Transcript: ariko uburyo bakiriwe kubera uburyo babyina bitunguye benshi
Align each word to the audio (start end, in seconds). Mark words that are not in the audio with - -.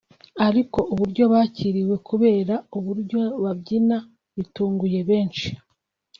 ariko 0.47 0.79
uburyo 0.93 1.23
bakiriwe 1.33 1.95
kubera 2.07 2.55
uburyo 2.77 3.21
babyina 3.43 3.97
bitunguye 4.35 4.99
benshi 5.09 5.47